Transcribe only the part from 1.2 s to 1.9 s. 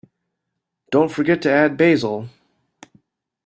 to add